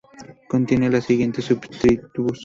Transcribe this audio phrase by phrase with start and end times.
[0.47, 2.39] Contiene las siguientes subtribus.